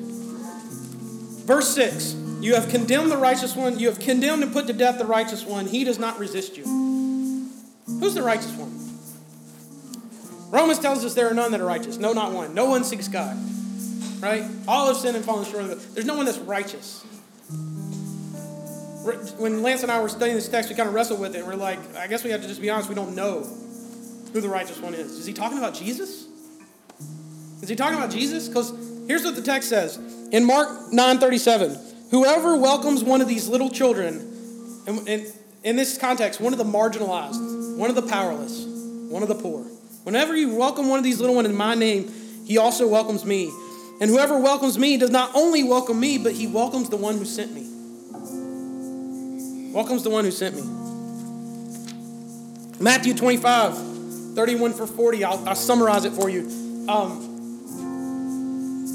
[1.45, 4.97] Verse 6 You have condemned the righteous one, you have condemned and put to death
[4.97, 5.67] the righteous one.
[5.67, 6.63] He does not resist you.
[7.99, 8.72] Who's the righteous one?
[10.53, 11.97] Romans tells us there are none that are righteous.
[11.97, 12.53] No, not one.
[12.53, 13.35] No one seeks God.
[14.21, 14.43] Right?
[14.67, 15.95] All have sinned and fallen short of it.
[15.95, 17.03] There's no one that's righteous.
[19.39, 21.43] When Lance and I were studying this text, we kind of wrestled with it.
[21.43, 22.87] We're like, I guess we have to just be honest.
[22.87, 23.41] We don't know
[24.31, 25.13] who the righteous one is.
[25.17, 26.27] Is he talking about Jesus?
[27.63, 28.47] Is he talking about Jesus?
[28.47, 28.71] Because
[29.07, 29.97] here's what the text says
[30.31, 32.11] in Mark 9:37.
[32.11, 35.33] Whoever welcomes one of these little children, and
[35.63, 38.65] in this context, one of the marginalized, one of the powerless,
[39.09, 39.65] one of the poor,
[40.03, 42.11] Whenever you welcome one of these little ones in my name,
[42.45, 43.51] he also welcomes me.
[44.01, 47.25] And whoever welcomes me does not only welcome me, but he welcomes the one who
[47.25, 47.61] sent me.
[49.73, 50.63] Welcomes the one who sent me.
[52.81, 55.23] Matthew 25, 31 for 40.
[55.23, 56.41] I'll, I'll summarize it for you.
[56.89, 57.29] Um,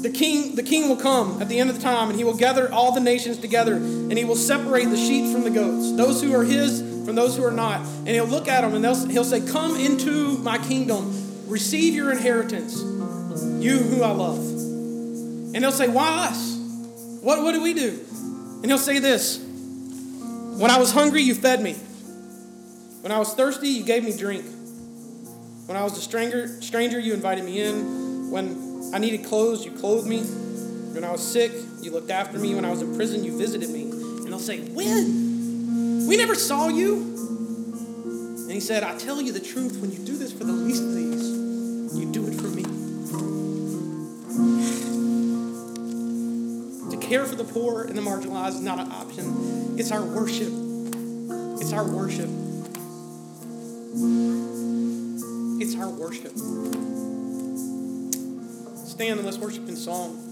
[0.03, 2.37] the king, the king will come at the end of the time, and he will
[2.37, 6.21] gather all the nations together, and he will separate the sheep from the goats, those
[6.21, 7.79] who are his from those who are not.
[7.79, 11.11] And he'll look at them and he'll say, Come into my kingdom,
[11.47, 14.37] receive your inheritance, you who I love.
[14.37, 16.55] And they'll say, Why us?
[17.23, 17.99] What, what do we do?
[18.61, 21.73] And he'll say this When I was hungry, you fed me.
[23.01, 24.45] When I was thirsty, you gave me drink.
[25.65, 28.29] When I was a stranger, stranger, you invited me in.
[28.29, 30.19] When I needed clothes, you clothed me.
[30.19, 32.53] When I was sick, you looked after me.
[32.53, 33.89] When I was in prison, you visited me.
[33.89, 35.28] And they'll say, When?
[36.09, 36.95] We never saw you.
[36.95, 40.81] And he said, I tell you the truth, when you do this for the least
[40.81, 41.23] of these,
[41.95, 42.63] you do it for me.
[46.89, 50.51] To care for the poor and the marginalized is not an option, it's our worship.
[51.61, 52.29] It's our worship.
[55.61, 56.35] It's our worship.
[58.87, 60.28] Stand and let's worship in song.